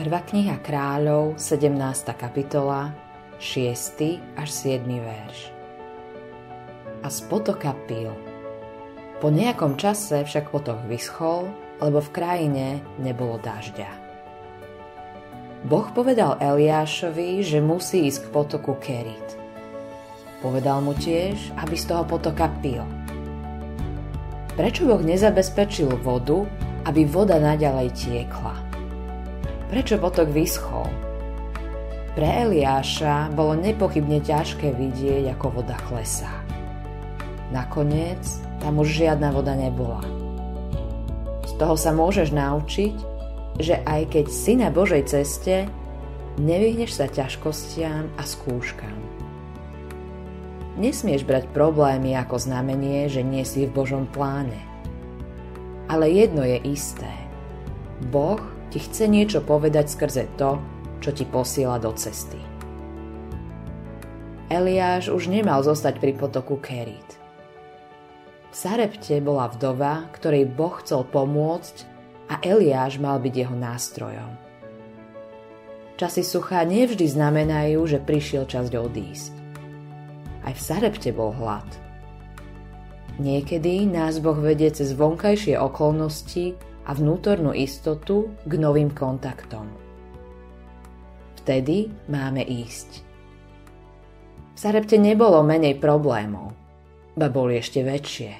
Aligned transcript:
Prvá 0.00 0.24
kniha 0.24 0.64
kráľov, 0.64 1.36
17. 1.36 1.76
kapitola, 2.16 2.88
6. 3.36 4.00
až 4.32 4.48
7. 4.48 4.80
verš. 4.96 5.52
A 7.04 7.12
z 7.12 7.20
potoka 7.28 7.76
pil. 7.84 8.08
Po 9.20 9.28
nejakom 9.28 9.76
čase 9.76 10.24
však 10.24 10.56
potok 10.56 10.88
vyschol, 10.88 11.52
lebo 11.84 12.00
v 12.00 12.16
krajine 12.16 12.80
nebolo 12.96 13.36
dažďa. 13.44 13.92
Boh 15.68 15.92
povedal 15.92 16.40
Eliášovi, 16.40 17.44
že 17.44 17.60
musí 17.60 18.08
ísť 18.08 18.24
k 18.24 18.32
potoku 18.32 18.80
Kerit. 18.80 19.36
Povedal 20.40 20.80
mu 20.80 20.96
tiež, 20.96 21.52
aby 21.60 21.76
z 21.76 21.84
toho 21.92 22.08
potoka 22.08 22.48
pil. 22.64 22.88
Prečo 24.56 24.88
Boh 24.88 25.04
nezabezpečil 25.04 25.92
vodu, 26.00 26.48
aby 26.88 27.04
voda 27.04 27.36
naďalej 27.36 27.92
tiekla? 27.92 28.69
Prečo 29.70 30.02
potok 30.02 30.34
vyschol? 30.34 30.90
Pre 32.18 32.26
Eliáša 32.26 33.30
bolo 33.30 33.54
nepochybne 33.54 34.18
ťažké 34.18 34.74
vidieť, 34.74 35.30
ako 35.30 35.62
voda 35.62 35.78
klesá. 35.86 36.42
Nakoniec 37.54 38.18
tam 38.58 38.82
už 38.82 38.90
žiadna 38.90 39.30
voda 39.30 39.54
nebola. 39.54 40.02
Z 41.46 41.54
toho 41.54 41.78
sa 41.78 41.94
môžeš 41.94 42.34
naučiť, 42.34 42.94
že 43.62 43.78
aj 43.86 44.10
keď 44.10 44.26
si 44.26 44.58
na 44.58 44.74
Božej 44.74 45.06
ceste, 45.06 45.70
nevyhneš 46.42 46.90
sa 46.98 47.06
ťažkostiam 47.06 48.10
a 48.18 48.26
skúškam. 48.26 48.98
Nesmieš 50.82 51.22
brať 51.22 51.46
problémy 51.54 52.18
ako 52.18 52.42
znamenie, 52.42 53.06
že 53.06 53.22
nie 53.22 53.46
si 53.46 53.70
v 53.70 53.74
Božom 53.86 54.10
pláne. 54.10 54.58
Ale 55.86 56.10
jedno 56.10 56.42
je 56.42 56.58
isté. 56.66 57.10
Boh 58.10 58.42
ti 58.70 58.78
chce 58.78 59.10
niečo 59.10 59.42
povedať 59.42 59.90
skrze 59.90 60.30
to, 60.38 60.62
čo 61.02 61.10
ti 61.10 61.26
posiela 61.26 61.82
do 61.82 61.90
cesty. 61.94 62.38
Eliáš 64.50 65.10
už 65.10 65.30
nemal 65.30 65.62
zostať 65.62 66.02
pri 66.02 66.14
potoku 66.14 66.58
Kerit. 66.58 67.18
V 68.50 68.54
Sarepte 68.54 69.22
bola 69.22 69.46
vdova, 69.46 70.10
ktorej 70.10 70.50
Boh 70.50 70.74
chcel 70.82 71.06
pomôcť 71.06 71.86
a 72.30 72.42
Eliáš 72.42 72.98
mal 72.98 73.22
byť 73.22 73.34
jeho 73.34 73.54
nástrojom. 73.54 74.32
Časy 75.94 76.26
sucha 76.26 76.66
nevždy 76.66 77.06
znamenajú, 77.06 77.78
že 77.86 78.02
prišiel 78.02 78.48
čas 78.50 78.72
odísť. 78.74 79.34
Aj 80.42 80.54
v 80.56 80.60
Sarepte 80.62 81.14
bol 81.14 81.30
hlad. 81.36 81.66
Niekedy 83.20 83.84
nás 83.84 84.18
Boh 84.18 84.38
vedie 84.38 84.72
cez 84.72 84.96
vonkajšie 84.96 85.60
okolnosti 85.60 86.56
a 86.86 86.90
vnútornú 86.96 87.52
istotu 87.52 88.32
k 88.46 88.52
novým 88.56 88.92
kontaktom. 88.94 89.68
Vtedy 91.40 91.88
máme 92.08 92.44
ísť. 92.44 93.02
V 94.52 94.58
Sarepte 94.60 95.00
nebolo 95.00 95.40
menej 95.40 95.80
problémov, 95.80 96.52
ba 97.16 97.32
boli 97.32 97.56
ešte 97.56 97.80
väčšie. 97.80 98.32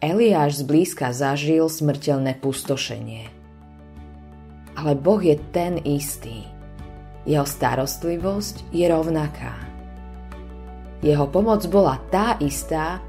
Eliáš 0.00 0.64
zblízka 0.64 1.12
zažil 1.12 1.68
smrteľné 1.68 2.40
pustošenie. 2.40 3.28
Ale 4.78 4.96
Boh 4.96 5.20
je 5.20 5.36
ten 5.52 5.76
istý. 5.84 6.48
Jeho 7.28 7.44
starostlivosť 7.44 8.72
je 8.72 8.86
rovnaká. 8.88 9.52
Jeho 11.04 11.28
pomoc 11.28 11.60
bola 11.68 12.00
tá 12.08 12.40
istá, 12.40 13.04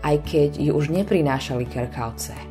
aj 0.00 0.16
keď 0.24 0.50
ju 0.56 0.72
už 0.72 0.88
neprinášali 0.88 1.68
krkavce. 1.68 2.49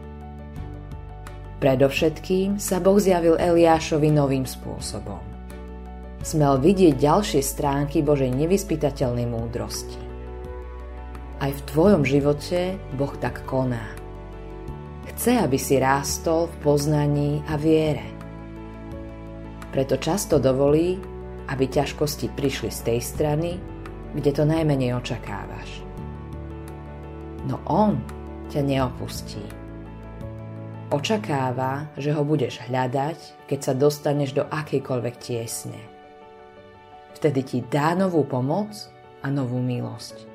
Predovšetkým 1.60 2.56
sa 2.56 2.80
Boh 2.80 2.96
zjavil 2.96 3.36
Eliášovi 3.36 4.16
novým 4.16 4.48
spôsobom. 4.48 5.20
Smel 6.24 6.56
vidieť 6.56 6.96
ďalšie 6.96 7.44
stránky 7.44 8.00
Božej 8.00 8.32
nevyspytateľnej 8.32 9.28
múdrosti. 9.28 10.00
Aj 11.44 11.52
v 11.52 11.62
tvojom 11.68 12.08
živote 12.08 12.80
Boh 12.96 13.12
tak 13.20 13.44
koná. 13.44 13.92
Chce, 15.12 15.36
aby 15.36 15.60
si 15.60 15.76
rástol 15.76 16.48
v 16.48 16.56
poznaní 16.64 17.44
a 17.52 17.60
viere. 17.60 18.08
Preto 19.76 20.00
často 20.00 20.40
dovolí, 20.40 20.96
aby 21.52 21.68
ťažkosti 21.68 22.40
prišli 22.40 22.72
z 22.72 22.80
tej 22.88 23.00
strany, 23.04 23.60
kde 24.16 24.32
to 24.32 24.48
najmenej 24.48 24.96
očakávaš. 24.96 25.84
No 27.52 27.60
On 27.68 28.00
ťa 28.48 28.64
neopustí 28.64 29.59
Očakáva, 30.90 31.86
že 32.02 32.10
ho 32.10 32.26
budeš 32.26 32.66
hľadať, 32.66 33.46
keď 33.46 33.60
sa 33.62 33.74
dostaneš 33.78 34.34
do 34.34 34.44
akejkoľvek 34.50 35.16
tiesne. 35.22 35.78
Vtedy 37.14 37.46
ti 37.46 37.60
dá 37.62 37.94
novú 37.94 38.26
pomoc 38.26 38.74
a 39.22 39.30
novú 39.30 39.62
milosť. 39.62 40.26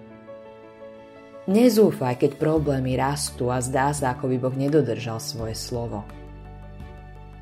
Nezúfaj, 1.51 2.23
keď 2.23 2.39
problémy 2.39 2.95
rastú 2.95 3.51
a 3.51 3.59
zdá 3.59 3.91
sa, 3.91 4.15
ako 4.15 4.31
by 4.31 4.37
Boh 4.39 4.55
nedodržal 4.55 5.19
svoje 5.19 5.59
slovo. 5.59 6.07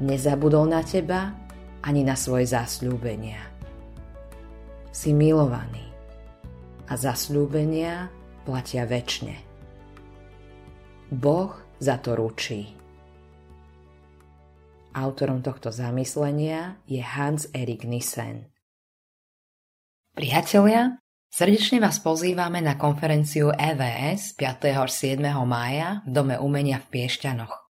Nezabudol 0.00 0.73
na 0.73 0.81
teba 0.81 1.37
ani 1.84 2.09
na 2.09 2.17
svoje 2.17 2.49
zasľúbenia. 2.49 3.44
Si 4.89 5.12
milovaný 5.12 5.84
a 6.89 6.97
zasľúbenia 6.97 8.09
platia 8.49 8.89
väčšine. 8.89 9.37
Boh 11.12 11.53
za 11.77 12.00
to 12.00 12.17
ručí. 12.17 12.81
Autorom 14.93 15.41
tohto 15.41 15.73
zamyslenia 15.73 16.77
je 16.85 17.01
Hans 17.01 17.49
Erik 17.57 17.89
Nissen. 17.89 18.53
Priatelia, 20.13 21.01
srdečne 21.33 21.81
vás 21.81 21.97
pozývame 21.97 22.61
na 22.61 22.77
konferenciu 22.77 23.57
EVS 23.57 24.37
5. 24.37 24.69
až 24.77 24.93
7. 25.17 25.25
mája 25.49 26.05
v 26.05 26.09
Dome 26.13 26.37
umenia 26.37 26.77
v 26.77 26.93
Piešťanoch. 26.93 27.73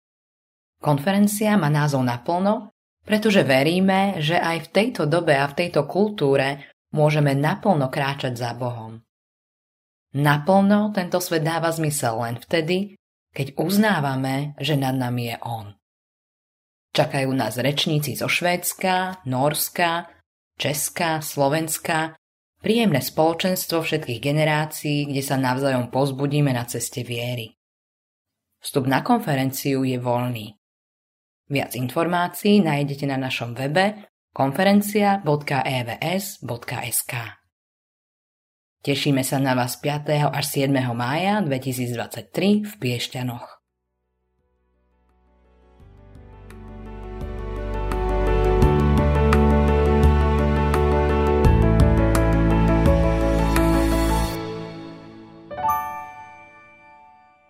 Konferencia 0.82 1.54
má 1.54 1.70
názov 1.70 2.02
naplno, 2.02 2.74
pretože 3.06 3.46
veríme, 3.46 4.18
že 4.18 4.34
aj 4.34 4.66
v 4.66 4.70
tejto 4.74 5.06
dobe 5.06 5.38
a 5.38 5.46
v 5.46 5.54
tejto 5.54 5.86
kultúre 5.86 6.66
môžeme 6.90 7.38
naplno 7.38 7.94
kráčať 7.94 8.34
za 8.34 8.58
Bohom. 8.58 8.98
Naplno 10.18 10.90
tento 10.90 11.22
svet 11.22 11.46
dáva 11.46 11.70
zmysel 11.70 12.18
len 12.26 12.42
vtedy, 12.42 12.98
keď 13.30 13.54
uznávame, 13.54 14.58
že 14.58 14.74
nad 14.74 14.98
nami 14.98 15.30
je 15.30 15.38
On. 15.46 15.78
Čakajú 16.94 17.34
nás 17.34 17.58
rečníci 17.58 18.14
zo 18.14 18.30
Švédska, 18.30 19.26
Norska, 19.26 20.06
Česka, 20.54 21.18
Slovenska, 21.18 22.14
príjemné 22.62 23.02
spoločenstvo 23.02 23.82
všetkých 23.82 24.22
generácií, 24.22 25.10
kde 25.10 25.18
sa 25.18 25.34
navzájom 25.34 25.90
pozbudíme 25.90 26.54
na 26.54 26.62
ceste 26.70 27.02
viery. 27.02 27.58
Vstup 28.62 28.86
na 28.86 29.02
konferenciu 29.02 29.82
je 29.82 29.98
voľný. 29.98 30.54
Viac 31.50 31.74
informácií 31.74 32.62
nájdete 32.62 33.10
na 33.10 33.18
našom 33.18 33.58
webe 33.58 34.06
konferencia.evs.sk. 34.30 37.12
Tešíme 38.84 39.24
sa 39.26 39.40
na 39.42 39.58
vás 39.58 39.82
5. 39.82 40.30
až 40.30 40.44
7. 40.46 40.70
mája 40.94 41.42
2023 41.42 42.62
v 42.64 42.72
Piešťanoch. 42.78 43.53